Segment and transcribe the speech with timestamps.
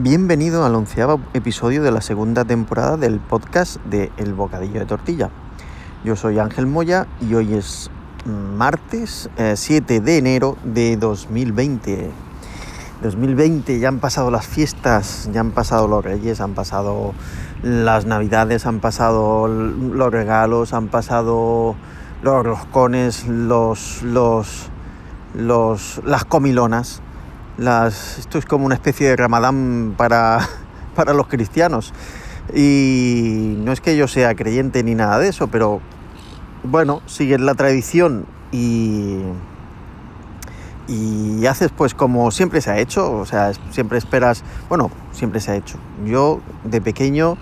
[0.00, 5.30] Bienvenido al onceavo episodio de la segunda temporada del podcast de El Bocadillo de Tortilla.
[6.04, 7.90] Yo soy Ángel Moya y hoy es
[8.24, 12.10] martes 7 eh, de enero de 2020.
[13.02, 17.12] 2020 ya han pasado las fiestas, ya han pasado los reyes, han pasado
[17.64, 21.74] las navidades, han pasado los regalos, han pasado
[22.22, 24.68] los roscones, los, los,
[25.34, 27.02] los, las comilonas
[27.58, 30.48] las, esto es como una especie de ramadán para,
[30.94, 31.92] para los cristianos.
[32.54, 35.80] Y no es que yo sea creyente ni nada de eso, pero
[36.64, 39.18] bueno, sigues la tradición y,
[40.86, 45.50] y haces pues como siempre se ha hecho, o sea, siempre esperas, bueno, siempre se
[45.50, 45.76] ha hecho.
[46.06, 47.36] Yo de pequeño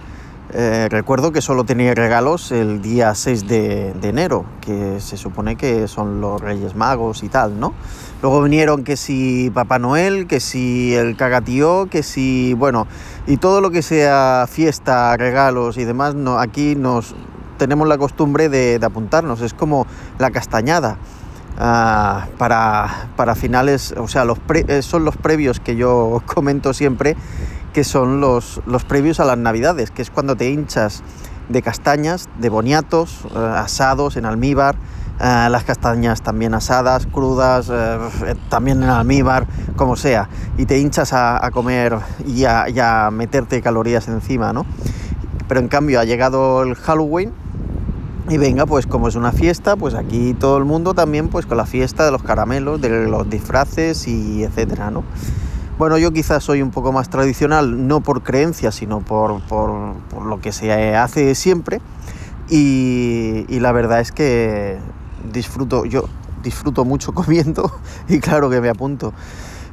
[0.52, 5.88] eh, recuerdo que solo tenía regalos el día 6 de, enero, que se supone que
[5.88, 7.74] son los Reyes Magos y tal, ¿no?
[8.22, 12.86] Luego vinieron que si Papá Noel, que si el cagatío, que si, bueno,
[13.26, 17.16] y todo lo que sea fiesta, regalos y demás, no, aquí nos
[17.58, 19.86] tenemos la costumbre de, apuntarnos, es como
[20.18, 20.96] la castañada.
[21.58, 27.16] Ah, para, para, finales, o sea, los eh, son los previos que yo comento siempre
[27.76, 31.02] que son los, los previos a las navidades, que es cuando te hinchas
[31.50, 34.76] de castañas, de boniatos, eh, asados en almíbar,
[35.20, 41.12] eh, las castañas también asadas, crudas, eh, también en almíbar, como sea, y te hinchas
[41.12, 44.64] a, comer y a, meterte calorías encima, ¿no?
[45.46, 47.34] Pero en cambio ha llegado el Halloween
[48.30, 51.58] y venga, pues como es una fiesta, pues aquí todo el mundo también pues con
[51.58, 55.04] la fiesta de los caramelos, de los disfraces y etcétera, ¿no?
[55.78, 60.50] Bueno, yo quizás soy un poco más tradicional, no por creencia, sino por, lo que
[60.50, 61.82] se hace siempre.
[62.48, 64.78] Y, la verdad es que
[65.30, 66.08] disfruto, yo
[66.42, 67.70] disfruto mucho comiendo
[68.08, 69.12] y claro que me apunto.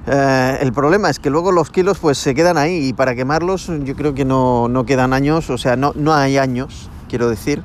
[0.05, 3.71] Eh, el problema es que luego los kilos pues se quedan ahí y para quemarlos
[3.85, 7.63] yo creo que no, quedan años, o sea, no, no hay años, quiero decir,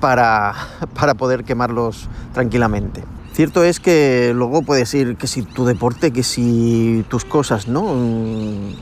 [0.00, 0.54] para,
[0.94, 3.04] para poder quemarlos tranquilamente.
[3.38, 7.94] Cierto es que luego puedes ir, que si tu deporte, que si tus cosas, ¿no?
[7.94, 8.72] Mm,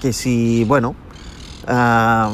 [0.00, 0.96] que si, bueno,
[1.68, 2.32] ah,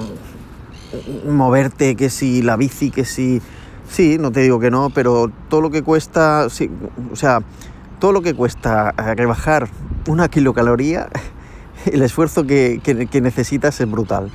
[1.26, 3.42] moverte, que si la bici, que si...
[3.90, 6.70] Sí, no te digo que no, pero todo lo que cuesta, sí,
[7.12, 7.40] o sea,
[8.00, 9.68] todo lo que cuesta rebajar
[10.06, 11.10] una kilocaloría,
[11.92, 12.80] el esfuerzo que,
[13.20, 14.30] necesitas es brutal.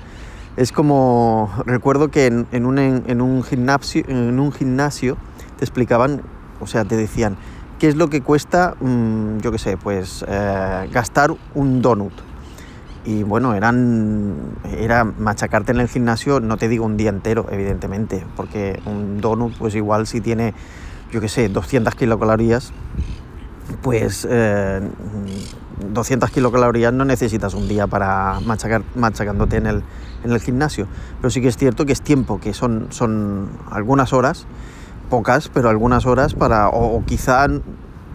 [0.57, 5.17] Es como, recuerdo que en, un, en, un gimnasio, en un gimnasio
[5.57, 6.21] te explicaban
[6.63, 7.37] o sea, te decían,
[7.79, 12.13] ¿qué es lo que cuesta, mm, yo qué sé, pues eh, gastar un donut?
[13.05, 18.25] Y bueno, eran, era machacarte en el gimnasio, no te digo un día entero, evidentemente,
[18.37, 20.53] porque un donut, pues igual si tiene,
[21.11, 22.71] yo qué sé, 200 kilocalorías,
[23.81, 24.29] pues 200
[26.29, 29.83] eh, kilocalorías no necesitas un día para machacar, machacándote en el,
[30.23, 30.87] en el gimnasio.
[31.19, 34.47] Pero sí que es cierto que es tiempo, que son, son algunas horas
[35.09, 37.47] pocas, pero algunas horas para, o, quizá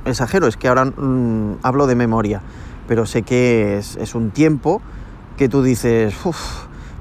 [0.05, 2.41] exagero, es que ahora mm, hablo de memoria,
[2.87, 4.81] pero sé que es, un tiempo
[5.37, 6.15] que tú dices,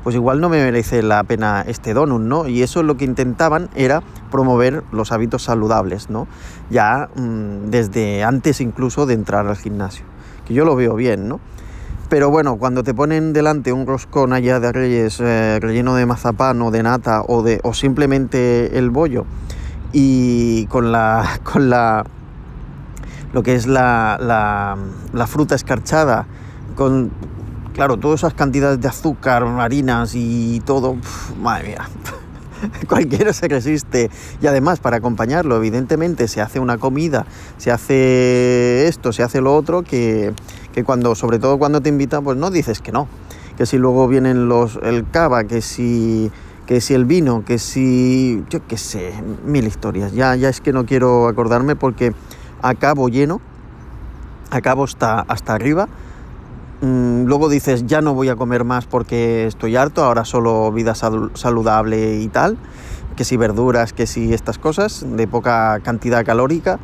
[0.03, 2.47] pues igual no me merece la pena este donut, ¿no?
[2.47, 6.27] Y eso lo que intentaban era promover los hábitos saludables, ¿no?
[6.69, 10.05] Ya mm, desde antes incluso de entrar al gimnasio,
[10.45, 11.39] que yo lo veo bien, ¿no?
[12.09, 16.61] Pero bueno, cuando te ponen delante un roscón allá de Reyes eh, relleno de mazapán
[16.61, 19.25] o de nata o, de, o simplemente el bollo,
[19.93, 22.05] y con la, con la
[23.33, 24.17] lo que es la,
[25.13, 26.25] la, fruta escarchada,
[26.75, 27.11] con,
[27.73, 30.95] claro, todas esas cantidades de azúcar, harinas y todo,
[31.39, 31.89] madre mía,
[32.87, 34.09] cualquiera se resiste.
[34.41, 37.25] Y además, para acompañarlo, evidentemente, se hace una comida,
[37.57, 40.33] se hace esto, se hace lo otro, que,
[40.73, 43.07] que cuando, sobre todo cuando te invitan, pues no dices que no.
[43.57, 46.31] Que si luego vienen los, el cava, que si
[46.67, 49.14] que si el vino, que si, yo qué sé,
[49.46, 50.11] mil historias.
[50.11, 52.14] Ya, ya es que no quiero acordarme porque
[52.61, 53.40] acabo lleno,
[54.52, 55.87] acabo hasta, hasta arriba.
[56.81, 60.93] Mm, luego dices, ya no voy a comer más porque estoy harto, ahora solo vida
[60.93, 62.58] saludable y tal.
[63.16, 66.79] Que si verduras, que si estas cosas de poca cantidad calórica.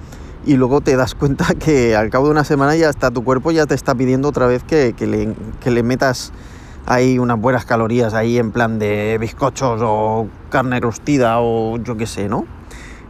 [0.46, 3.52] Y luego te das cuenta que al cabo de una semana ya está tu cuerpo
[3.52, 6.32] ya te está pidiendo otra vez que, que le metas
[6.86, 12.06] hay unas buenas calorías ahí en plan de bizcochos o carne rostida o yo qué
[12.06, 12.46] sé, ¿no?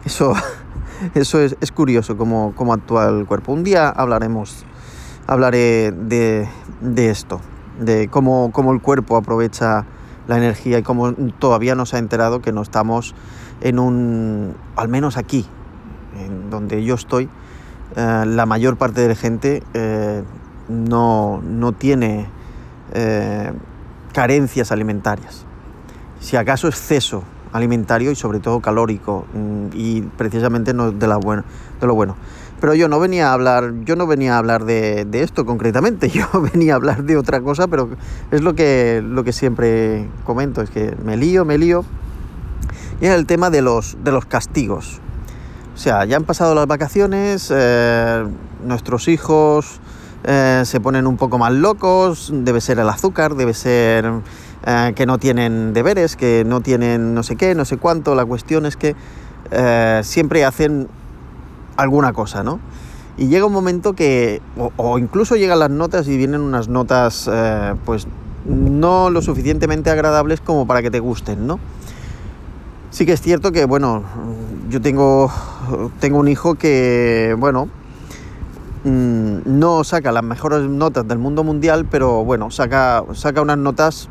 [0.05, 0.33] Eso,
[1.15, 3.51] eso es, curioso cómo, cómo, actúa el cuerpo.
[3.53, 4.65] Un día hablaremos,
[5.27, 6.47] hablaré de,
[6.95, 7.41] esto,
[7.79, 9.85] de cómo, cómo, el cuerpo aprovecha
[10.27, 13.15] la energía y cómo todavía no se ha enterado que no estamos
[13.61, 15.45] en un, al menos aquí,
[16.17, 17.29] en donde yo estoy,
[17.95, 20.23] eh, la mayor parte de la gente eh,
[20.69, 22.27] no, no tiene
[22.93, 23.51] eh,
[24.13, 25.45] carencias alimentarias.
[26.19, 31.07] Si acaso exceso alimentario y sobre todo calórico mm, y precisamente no de, de
[31.87, 32.15] lo bueno.
[32.63, 36.25] Pero yo no venía a hablar, yo no venía a hablar de, esto concretamente, yo
[36.53, 37.89] venía a hablar de otra cosa, pero
[38.31, 41.83] es lo que, lo que siempre comento, es que me lío, me lío.
[43.01, 45.01] Y es el tema de los, de los castigos.
[45.75, 48.23] O sea, ya han pasado las vacaciones, eh,
[48.63, 49.81] nuestros hijos
[50.25, 54.11] eh, se ponen un poco más locos, debe ser el azúcar, debe ser
[54.65, 58.15] eh, que no tienen deberes, que no tienen no sé qué, no sé cuánto.
[58.15, 58.95] La cuestión es que
[60.03, 60.87] siempre hacen
[61.77, 62.59] alguna cosa, ¿no?
[63.17, 64.41] Y llega un momento que,
[64.77, 67.29] o, incluso llegan las notas y vienen unas notas,
[67.85, 68.07] pues
[68.45, 71.59] no lo suficientemente agradables como para que te gusten, ¿no?
[72.89, 74.03] Sí que es cierto que, bueno,
[74.69, 75.31] yo tengo,
[75.99, 77.69] tengo un hijo que, bueno,
[78.83, 84.09] mm, no saca las mejores notas del mundo mundial, pero bueno, saca, saca unas notas,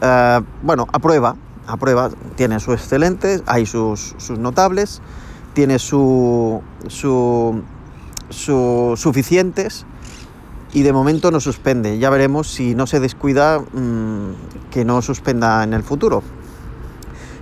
[0.00, 1.36] eh, bueno, a prueba,
[1.66, 5.02] a prueba, tiene sus excelentes, hay sus, notables,
[5.52, 7.62] tiene su, su,
[8.96, 9.86] suficientes
[10.72, 11.98] y de momento no suspende.
[11.98, 16.22] Ya veremos si no se descuida mm, que no suspenda en el futuro.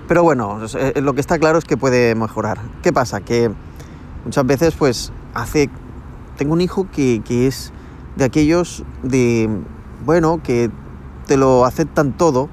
[0.09, 0.61] Pero bueno,
[0.97, 2.59] lo que está claro es que puede mejorar.
[2.83, 3.21] ¿Qué pasa?
[3.21, 3.51] Que
[4.25, 5.69] muchas veces pues hace...
[6.37, 7.73] Tengo un hijo que, es
[8.17, 9.49] de aquellos de...
[10.05, 10.71] Bueno, que
[11.27, 12.49] te lo aceptan todo.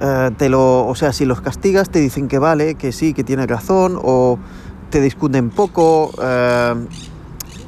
[0.00, 3.24] Eh, te lo, o sea, si los castigas te dicen que vale, que sí, que
[3.24, 4.38] tiene razón, o
[4.90, 6.12] te discuten poco.
[6.20, 6.74] Eh,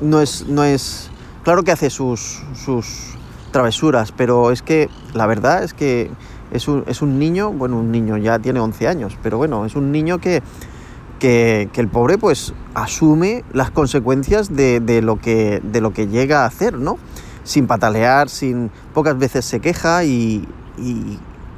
[0.00, 1.10] no es, no es.
[1.44, 3.14] Claro que hace sus, sus
[3.52, 6.10] travesuras, pero es que la verdad es que
[6.54, 10.18] es un, niño, bueno, un niño ya tiene 11 años, pero bueno, es un niño
[10.18, 10.42] que,
[11.24, 16.46] que, el pobre pues asume las consecuencias de, lo que, de lo que llega a
[16.46, 16.98] hacer, ¿no?
[17.44, 20.46] Sin patalear, sin pocas veces se queja y,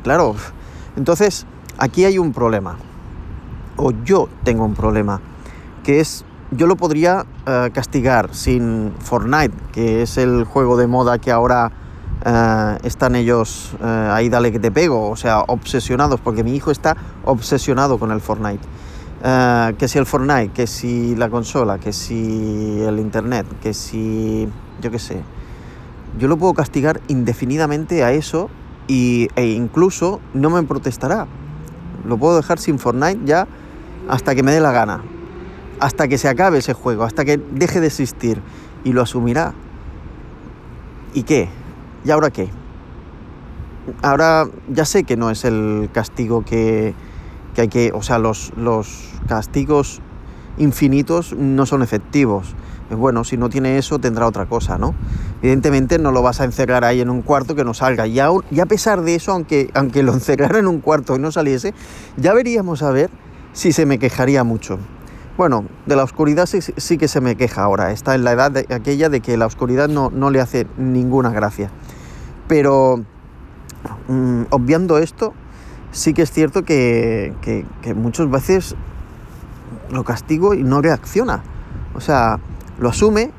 [0.05, 0.37] claro,
[0.97, 1.47] entonces
[1.79, 2.77] aquí hay un problema,
[3.77, 5.21] o yo tengo un problema,
[5.83, 11.19] que es, yo lo podría eh, castigar sin Fortnite, que es el juego de moda
[11.19, 11.73] que ahora
[12.25, 16.71] eh, están ellos eh, ahí dale que te pego, o sea, obsesionados, porque mi hijo
[16.71, 18.65] está obsesionado con el Fortnite.
[19.29, 24.49] Eh, que si el Fortnite, que si la consola, que si el internet, que si
[24.81, 25.21] yo qué sé.
[26.17, 28.49] Yo lo puedo castigar indefinidamente a eso
[28.87, 31.27] y, e incluso no me protestará.
[32.07, 33.49] Lo puedo dejar sin Fortnite ya
[34.09, 35.03] hasta que me dé la gana.
[35.81, 38.41] Hasta que se acabe ese juego, hasta que deje de existir.
[38.85, 39.55] Y lo asumirá.
[41.15, 41.49] ¿Y qué?
[42.05, 42.49] ¿Y ahora qué?
[44.03, 46.95] Ahora ya sé que no es el castigo que,
[47.63, 50.01] hay que, o sea, los, los castigos
[50.59, 52.55] infinitos no son efectivos.
[52.91, 54.95] Bueno, si no tiene eso tendrá otra cosa, ¿no?
[55.43, 58.07] Evidentemente no lo vas a encerrar ahí en un cuarto que no salga.
[58.07, 61.75] Y a, pesar de eso, aunque, aunque lo encerrara en un cuarto y no saliese,
[62.17, 63.11] ya veríamos a ver
[63.53, 64.79] si se me quejaría mucho.
[65.37, 67.91] Bueno, de la oscuridad sí, sí que se me queja ahora.
[67.91, 71.31] Está en la edad de, aquella de que la oscuridad no, no le hace ninguna
[71.31, 71.71] gracia.
[72.47, 73.05] Pero
[74.09, 75.35] mm, obviando esto,
[75.97, 77.33] sí que es cierto que,
[77.97, 78.77] muchas veces
[79.91, 81.43] lo castigo y no reacciona.
[81.95, 82.39] O sea,
[82.79, 83.31] lo asume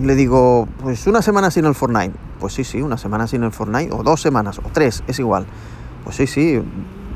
[0.00, 2.14] le digo, pues una semana sin el Fortnite.
[2.38, 5.46] Pues sí, sí, una semana sin el Fortnite, o dos semanas, o tres, es igual.
[6.04, 6.62] Pues sí, sí,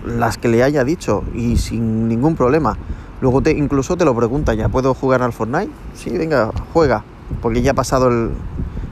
[0.04, 2.76] las que le haya dicho y sin ningún problema.
[3.20, 5.70] Luego te, incluso te lo pregunta, ¿ya puedo jugar al Fortnite?
[5.94, 7.04] Sí, venga, juega,
[7.40, 8.32] porque ya ha pasado el,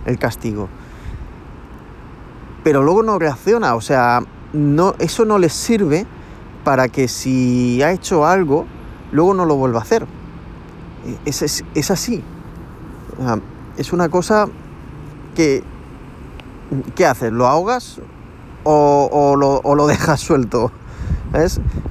[0.07, 0.69] el castigo
[2.63, 6.07] pero luego no reacciona, o sea, no, eso no les sirve
[6.65, 8.67] para que si ha hecho algo,
[9.11, 10.07] luego no lo vuelva a hacer.
[11.25, 11.43] Es,
[11.75, 12.23] es, así.
[13.77, 14.49] Es una cosa
[15.35, 15.63] que...
[16.95, 17.33] ¿Qué haces?
[17.33, 18.01] ¿Lo ahogas
[18.65, 20.73] o, lo, o lo, dejas suelto?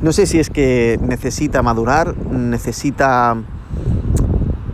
[0.01, 3.36] No sé si es que necesita madurar, necesita...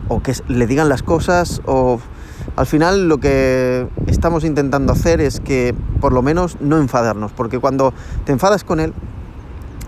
[0.07, 1.99] o que le digan las cosas o
[2.57, 7.59] al final lo que estamos intentando hacer es que por lo menos no enfadarnos, porque
[7.59, 7.93] cuando
[8.25, 8.93] te enfadas con él,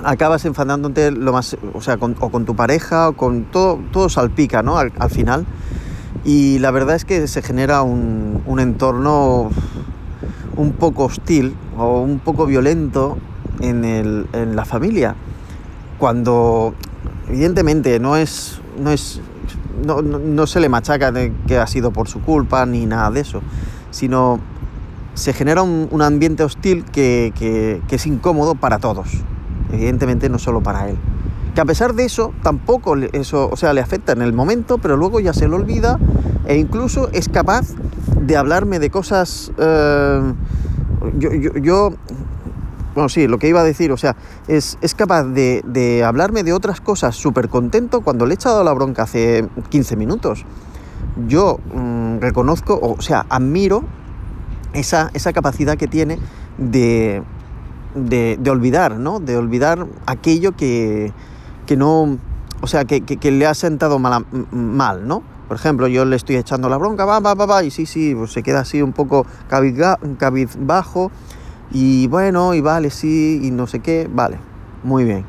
[0.03, 4.07] acabas enfadándote lo más, o sea, con, o con tu pareja, o con todo, todo
[4.07, 4.77] salpica, ¿no?
[4.77, 5.47] Al, final.
[6.23, 9.49] Y la verdad es que se genera un, entorno
[10.55, 13.17] un poco hostil o un poco violento
[13.61, 15.15] en, el, en la familia.
[15.97, 16.75] Cuando
[17.27, 19.21] evidentemente no es, no es
[19.85, 23.41] no, se le machaca de que ha sido por su culpa ni nada de eso,
[23.91, 24.39] sino
[25.13, 29.09] se genera un, ambiente hostil que, es incómodo para todos,
[29.71, 30.97] evidentemente no solo para él.
[31.55, 34.97] Que a pesar de eso, tampoco eso, o sea, le afecta en el momento, pero
[34.97, 35.99] luego ya se lo olvida
[36.45, 37.73] e incluso es capaz
[38.21, 40.33] de hablarme de cosas, eh,
[41.17, 41.93] yo, yo,
[42.99, 44.17] bueno, sí, lo que iba a decir, o sea,
[44.49, 48.61] es, es capaz de, de, hablarme de otras cosas súper contento cuando le he echado
[48.61, 50.43] la bronca hace 15 minutos.
[51.25, 53.83] Yo mmm, reconozco, o sea, admiro
[54.73, 56.19] esa, esa capacidad que tiene
[56.57, 57.23] de,
[57.95, 59.21] de, de, olvidar, ¿no?
[59.21, 61.13] De olvidar aquello que,
[61.65, 62.17] que no,
[62.59, 65.23] o sea, que, que, que le ha sentado mal, mal, ¿no?
[65.47, 68.13] Por ejemplo, yo le estoy echando la bronca, va, va, va, va, y sí, sí,
[68.13, 71.11] pues se queda así un poco cabizbajo,
[71.71, 74.37] y bueno, y vale, sí, y no sé qué, vale,
[74.83, 75.25] muy bien.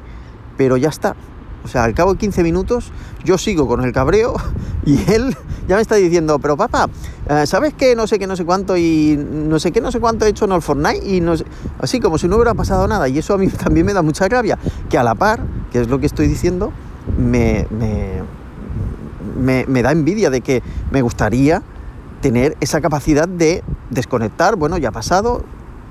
[0.56, 1.16] Pero ya está.
[1.62, 2.90] O sea, al cabo de 15 minutos
[3.24, 4.34] yo sigo con el cabreo
[4.86, 5.36] y él
[5.68, 6.88] ya me está diciendo, pero papá,
[7.28, 7.94] eh, ¿sabes qué?
[7.94, 10.46] No sé qué, no sé cuánto y no sé qué, no sé cuánto he hecho
[10.46, 11.44] en el Fortnite y no sé...
[11.78, 13.08] Así como si no hubiera pasado nada.
[13.08, 14.58] Y eso a mí también me da mucha rabia.
[14.88, 16.72] Que a la par, que es lo que estoy diciendo,
[17.18, 18.22] me, me,
[19.38, 21.62] me, me da envidia de que me gustaría
[22.22, 25.42] tener esa capacidad de desconectar, bueno, ya ha pasado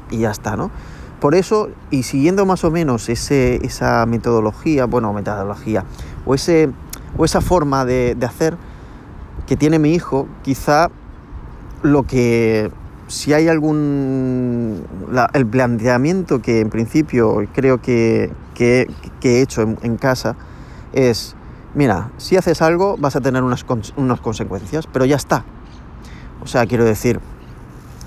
[0.09, 0.71] y ya está, ¿no?
[1.19, 5.83] Por eso, y siguiendo más o menos ese, esa metodología, bueno, metodología,
[6.25, 6.69] o, ese,
[7.17, 8.55] o esa forma de, hacer
[9.45, 10.89] que tiene mi hijo, quizá
[11.83, 12.71] lo que,
[13.07, 18.89] si hay algún, la, el planteamiento que en principio creo que, que,
[19.19, 20.37] que he hecho en, en, casa
[20.93, 21.35] es,
[21.75, 23.65] mira, si haces algo vas a tener unas,
[23.97, 25.43] unas consecuencias, pero ya está.
[26.41, 27.19] O sea, quiero decir,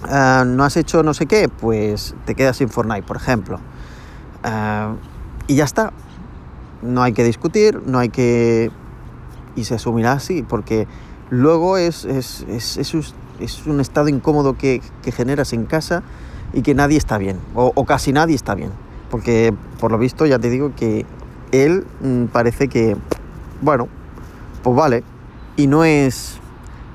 [0.05, 3.61] Uh, no has hecho no sé qué, pues te quedas sin Fortnite, por ejemplo.
[4.45, 4.97] Uh,
[5.47, 5.93] y ya está.
[6.83, 8.71] No hay que discutir, no hay que...
[9.55, 10.89] Y se asumirá así, porque
[11.31, 12.77] luego es, es, es,
[13.41, 16.03] es un estado incómodo que, que, generas en casa
[16.53, 18.71] y que nadie está bien, o, o, casi nadie está bien.
[19.11, 21.05] Porque por lo visto ya te digo que
[21.53, 22.97] él mmm, parece que,
[23.61, 23.89] bueno,
[24.63, 25.05] pues vale,
[25.57, 26.39] y no es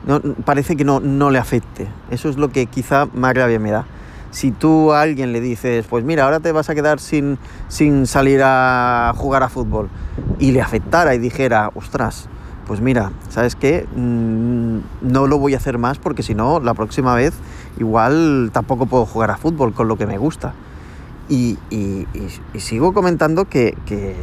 [0.07, 1.87] no, parece que no, no le afecte.
[2.09, 3.85] Eso es lo que quizá más rabia me da.
[4.31, 7.37] Si tú a alguien le dices, pues mira, ahora te vas a quedar sin,
[7.67, 9.89] sin salir a jugar a fútbol,
[10.39, 12.29] y le afectara y dijera, ostras,
[12.65, 13.87] pues mira, ¿sabes qué?
[13.95, 17.33] Mm, no lo voy a hacer más porque si no, la próxima vez
[17.79, 20.53] igual tampoco puedo jugar a fútbol con lo que me gusta.
[21.29, 22.07] Y, y,
[22.53, 24.15] y, sigo comentando que, que,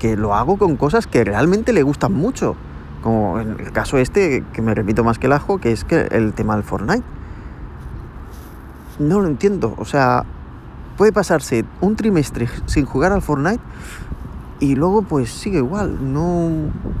[0.00, 2.56] que lo hago con cosas que realmente le gustan mucho.
[3.02, 6.08] Como en el caso este, que me repito más que el ajo, que es que
[6.10, 7.04] el tema del Fortnite.
[8.98, 9.74] No lo entiendo.
[9.78, 10.24] O sea,
[10.96, 13.62] puede pasarse un trimestre sin jugar al Fortnite
[14.60, 16.12] y luego pues sigue igual.
[16.12, 16.50] No,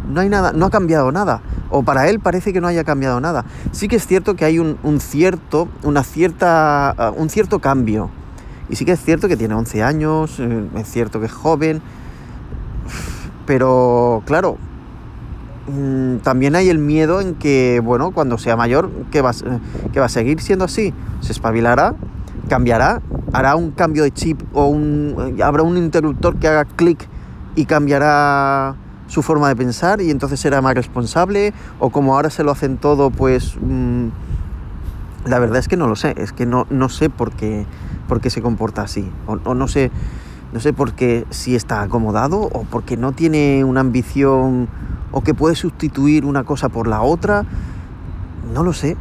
[0.08, 1.42] no hay nada, no ha cambiado nada.
[1.68, 3.44] O para él parece que no haya cambiado nada.
[3.70, 8.10] Sí que es cierto que hay un, un cierto, una cierta, un cierto cambio.
[8.70, 11.82] Y sí que es cierto que tiene 11 años, eh, es cierto que es joven.
[13.46, 14.56] Pero claro,
[16.22, 19.32] también hay el miedo en que, bueno, cuando sea mayor, que va,
[19.92, 20.92] que va a seguir siendo así.
[21.20, 21.94] Se espabilará,
[22.48, 23.02] cambiará,
[23.32, 27.08] hará un cambio de chip o un, habrá un interruptor que haga clic
[27.54, 28.74] y cambiará
[29.06, 32.76] su forma de pensar y entonces será más responsable o como ahora se lo hacen
[32.76, 34.08] todo, pues mmm,
[35.26, 37.66] la verdad es que no lo sé, es que no, no sé por qué,
[38.08, 39.90] por qué se comporta así o, o no sé
[40.52, 44.68] no sé por qué si está acomodado o porque no tiene una ambición
[45.12, 47.44] o que puede sustituir una cosa por la otra.
[48.52, 48.96] No lo sé.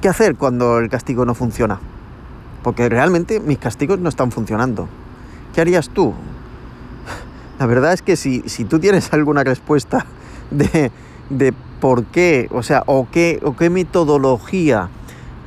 [0.00, 1.78] ¿Qué hacer cuando el castigo no funciona?
[2.62, 4.88] Porque realmente mis castigos no están funcionando.
[5.54, 6.14] ¿Qué harías tú?
[7.58, 10.06] La verdad es que si, si tú tienes alguna respuesta
[10.50, 10.90] de,
[11.28, 14.88] de por qué, o sea, o qué, o qué metodología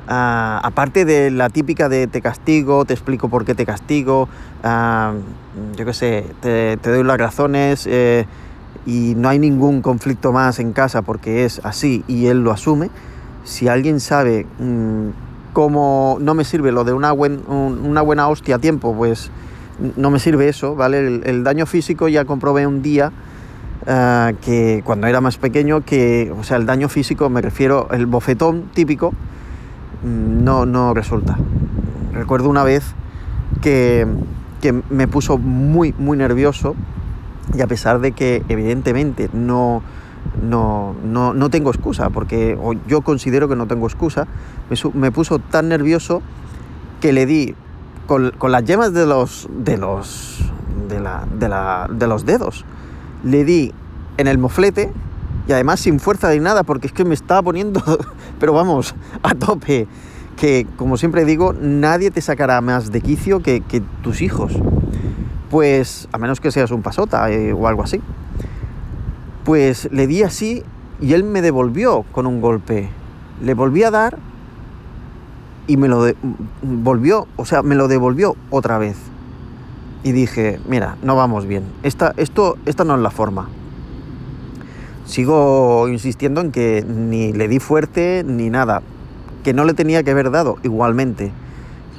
[0.05, 4.27] Uh, aparte de la típica de te castigo, te explico por qué te castigo,
[4.63, 8.25] uh, yo qué sé, te, te, doy las razones eh,
[8.85, 12.89] y no hay ningún conflicto más en casa porque es así y él lo asume.
[13.45, 15.13] Si alguien sabe um,
[15.53, 19.31] cómo no me sirve lo de una, buen, un, una buena hostia a tiempo, pues
[19.95, 20.99] no me sirve eso, ¿vale?
[20.99, 23.11] El, el daño físico ya comprobé un día.
[23.85, 28.05] Uh, que cuando era más pequeño, que, o sea, el daño físico me refiero, el
[28.05, 29.13] bofetón típico,
[30.03, 31.37] no, no resulta.
[32.13, 32.93] Recuerdo una vez
[33.61, 34.07] que,
[34.61, 36.75] que me puso muy, muy nervioso
[37.55, 39.81] y a pesar de que evidentemente no,
[40.41, 42.57] no, no, no tengo excusa, porque
[42.87, 44.27] yo considero que no tengo excusa,
[44.69, 46.21] me, me puso tan nervioso
[47.01, 47.55] que le di
[48.07, 50.39] con, con, las yemas de los, de, los,
[50.89, 52.65] de, la, de, la, de los dedos,
[53.23, 53.73] le di
[54.17, 54.91] en el moflete
[55.47, 57.81] y además sin fuerza de nada, porque es que me estaba poniendo,
[58.39, 59.87] pero vamos, a tope.
[60.37, 63.61] Que, como siempre digo, nadie te sacará más de quicio que,
[64.01, 64.53] tus hijos.
[65.49, 68.01] Pues, a menos que seas un pasota eh, o algo así.
[69.43, 70.63] Pues le di así
[70.99, 72.89] y él me devolvió con un golpe.
[73.43, 74.17] Le volví a dar
[75.67, 76.05] y me lo
[76.61, 78.97] volvió, o sea, me lo devolvió otra vez.
[80.03, 81.63] Y dije, mira, no vamos bien.
[81.83, 83.49] Esta, esto, esta no es la forma.
[85.05, 88.81] Sigo insistiendo en que ni le di fuerte ni nada.
[89.43, 91.31] Que no le tenía que haber dado igualmente.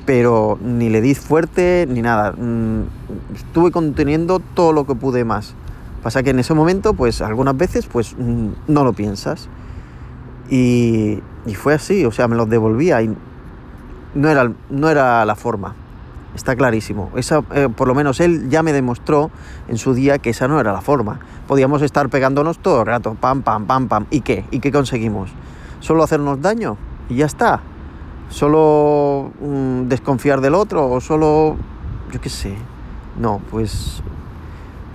[0.06, 2.32] Pero ni le di fuerte ni nada.
[2.32, 2.84] Mm,
[3.34, 5.54] estuve conteniendo todo lo que pude más.
[6.02, 9.49] Pasa que en ese momento, pues algunas veces, pues mm, no lo piensas.
[10.50, 13.14] Y, y fue así, o sea, me los devolvía y
[14.14, 15.75] no era, no era la forma.
[16.34, 17.10] Está clarísimo.
[17.14, 19.30] Esa, eh, por lo menos él ya me demostró
[19.68, 21.20] en su día que esa no era la forma.
[21.46, 24.06] Podíamos estar pegándonos todo el rato, pam, pam, pam, pam.
[24.10, 24.44] ¿Y qué?
[24.50, 25.30] ¿Y qué conseguimos?
[25.80, 26.76] ¿Solo hacernos daño?
[27.08, 27.60] Y ya está.
[28.30, 30.90] ¿Solo mm, desconfiar del otro?
[30.90, 31.56] ¿O solo...
[32.12, 32.56] yo qué sé?
[33.18, 34.02] No, pues...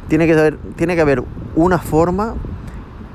[0.10, 1.24] Tiene que, haber, tiene que haber
[1.56, 2.34] una forma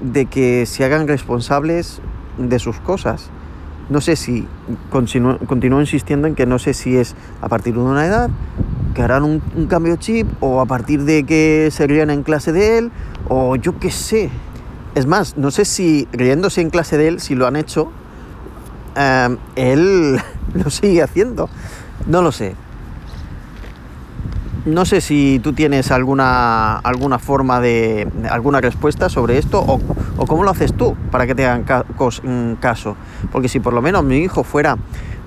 [0.01, 2.01] de que se hagan responsables
[2.39, 3.31] de sus cosas
[3.89, 4.47] no sé si
[4.91, 8.31] continúo, insistiendo en que no sé si es a partir de una edad
[8.95, 12.79] que harán un, cambio chip o a partir de que se rían en clase de
[12.79, 12.93] él
[13.29, 14.31] o yo qué sé.
[14.95, 17.91] Es más, no sé si riéndose en clase de él, si lo han hecho,
[18.95, 20.21] em, él
[20.55, 21.49] lo sigue haciendo.
[22.07, 22.55] No lo sé.
[24.67, 29.79] No sé si tú tienes alguna, alguna forma de, alguna respuesta sobre esto o,
[30.27, 32.97] cómo lo haces tú para que te hagan mm, caso.
[33.31, 34.79] Porque si por lo menos mi hijo fuera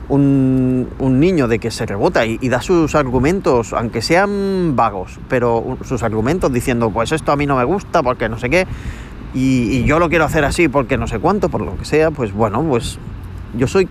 [0.09, 6.01] un, niño de que se rebota y, da sus argumentos, aunque sean vagos, pero sus
[6.01, 8.67] argumentos diciendo, pues esto a mí no me gusta porque no sé qué,
[9.33, 12.33] y, yo lo quiero hacer así porque no sé cuánto, por lo que sea, pues
[12.33, 12.97] bueno, pues
[13.55, 13.87] yo soy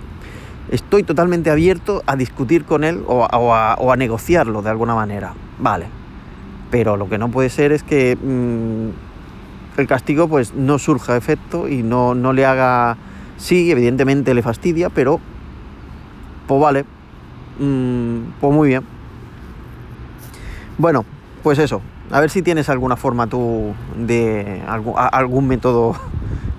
[0.70, 5.34] estoy totalmente abierto a discutir con él o a, negociarlo de alguna manera.
[5.58, 5.86] Vale.
[6.70, 11.68] Pero lo que no puede ser es que mm, el castigo pues no surja efecto
[11.68, 12.96] y no, le haga...
[13.38, 15.20] Sí, evidentemente le fastidia, pero
[16.46, 16.84] pues vale.
[17.58, 18.82] Mm, pues muy bien.
[20.78, 21.04] Bueno,
[21.42, 21.80] pues eso.
[22.10, 25.96] A ver si tienes alguna forma tú de algún método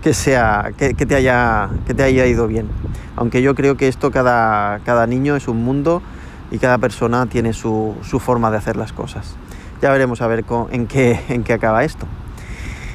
[0.07, 2.69] que sea que, te haya que te haya ido bien
[3.17, 6.01] aunque yo creo que esto cada, cada niño es un mundo
[6.49, 9.35] y cada persona tiene su, forma de hacer las cosas.
[9.81, 12.05] Ya veremos a ver en, qué, en qué acaba esto.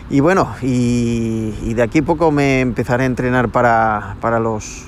[0.09, 4.85] Y bueno, y, de aquí poco me empezaré a entrenar para, los,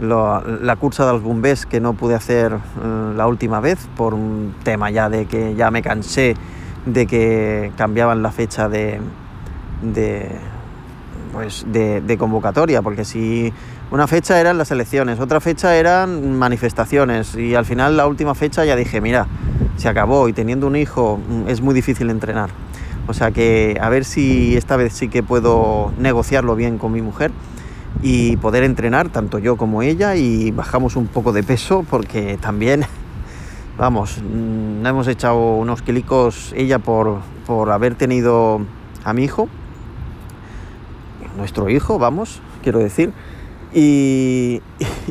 [0.00, 4.54] la cursa de los bombés que no pude hacer eh, la última vez por un
[4.62, 6.36] tema ya de que ya me cansé
[6.86, 9.00] de que cambiaban la fecha de,
[9.82, 10.28] de
[11.32, 13.52] pues de, convocatoria, porque si
[13.90, 18.64] una fecha eran las elecciones, otra fecha eran manifestaciones y al final la última fecha
[18.64, 19.26] ya dije, mira,
[19.76, 22.50] se acabó y teniendo un hijo mm, es muy difícil entrenar.
[23.08, 27.02] O sea que a ver si esta vez sí que puedo negociarlo bien con mi
[27.02, 27.32] mujer
[28.02, 32.84] y poder entrenar tanto yo como ella y bajamos un poco de peso porque también,
[33.78, 38.60] vamos, mm, hemos echado unos quilicos ella por, por haber tenido
[39.04, 39.48] a mi hijo
[41.36, 43.12] nuestro hijo, vamos, quiero decir,
[43.74, 44.60] y,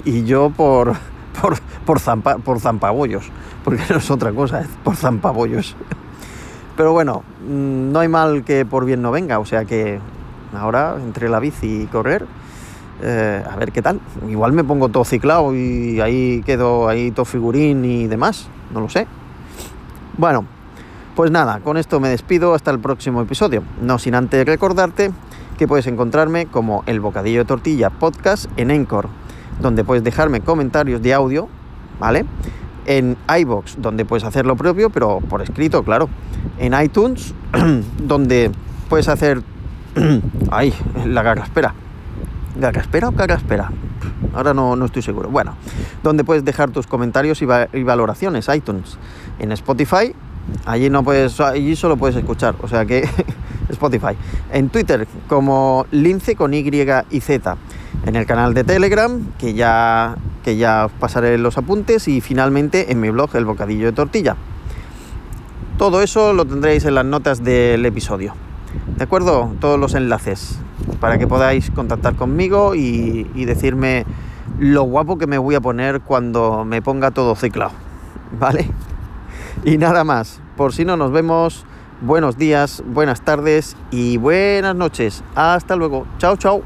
[0.25, 0.93] yo por,
[1.41, 3.29] por, por, zampa, por zampabollos,
[3.63, 5.75] porque no es otra cosa, es por zampabollos.
[6.77, 9.99] Pero bueno, mm, no hay mal que por bien no venga, o sea que
[10.57, 12.25] ahora entre la bici y correr,
[13.01, 13.99] eh, a ver qué tal.
[14.29, 18.89] Igual me pongo todo ciclado y ahí quedo ahí todo figurín y demás, no lo
[18.89, 19.07] sé.
[20.17, 20.45] Bueno,
[21.15, 23.63] pues nada, con esto me despido hasta el próximo episodio.
[23.81, 25.12] No sin antes recordarte
[25.67, 29.08] puedes encontrarme como el Bocadillo de Tortilla Podcast en Encore,
[29.62, 31.47] donde puedes dejarme comentarios de audio,
[32.00, 32.26] ¿vale?
[32.86, 36.10] En iBox, donde puedes hacer lo propio, pero por escrito, claro.
[36.58, 37.34] En iTunes,
[37.97, 38.52] donde
[38.89, 39.41] puedes hacer.
[40.52, 40.74] ¡Ay!
[41.06, 41.74] La espera
[42.60, 43.71] ¿Espera o espera
[44.34, 45.30] Ahora no, no, estoy seguro.
[45.30, 45.56] Bueno,
[46.04, 48.97] donde puedes dejar tus comentarios y, y valoraciones, iTunes.
[49.39, 50.13] En Spotify,
[50.65, 52.56] allí no puedes, allí solo puedes escuchar.
[52.62, 53.08] O sea que
[53.73, 54.15] Spotify.
[54.51, 56.69] En Twitter como Lince con Y
[57.10, 57.57] y Z.
[58.05, 62.07] En el canal de Telegram, que ya, que ya os pasaré los apuntes.
[62.07, 64.36] Y finalmente en mi blog El Bocadillo de Tortilla.
[65.77, 68.36] Todo eso lo tendréis en las notas del episodio.
[68.97, 69.51] ¿De acuerdo?
[69.60, 70.60] Todos los enlaces
[70.99, 74.05] para que podáis contactar conmigo y, y decirme
[74.60, 77.71] lo guapo que me voy a poner cuando me ponga todo ciclado.
[78.39, 78.69] ¿Vale?
[79.63, 80.41] Y nada más.
[80.55, 81.65] Por si no nos vemos
[82.01, 85.23] buenos días, buenas tardes y buenas noches.
[85.35, 86.05] Hasta luego.
[86.17, 86.61] Chao, chao.